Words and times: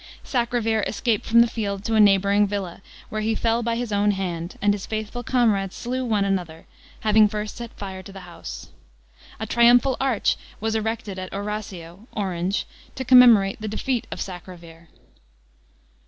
Sacrovir 0.23 0.81
escaped 0.87 1.27
from 1.27 1.41
the 1.41 1.47
field 1.47 1.83
to 1.85 1.93
a 1.93 1.99
neighbouring 1.99 2.47
villa, 2.47 2.81
where 3.09 3.21
he 3.21 3.35
fell 3.35 3.61
by 3.61 3.75
his 3.75 3.91
own 3.91 4.09
hand, 4.09 4.57
and 4.59 4.73
his 4.73 4.87
faithful 4.87 5.21
comrades 5.21 5.75
slew 5.75 6.03
one 6.03 6.25
another, 6.25 6.65
having 7.01 7.27
first 7.27 7.55
set 7.55 7.71
fire 7.77 8.01
to 8.01 8.11
the 8.11 8.21
house. 8.21 8.69
A 9.39 9.45
triumphal 9.45 9.97
arch 10.01 10.37
was 10.59 10.73
erected 10.73 11.19
at 11.19 11.31
Arausio 11.31 12.07
(Orange) 12.13 12.65
to 12.95 13.05
commemorate 13.05 13.61
the 13.61 13.67
defeat 13.67 14.07
of 14.09 14.19
Sacrovir. 14.19 14.87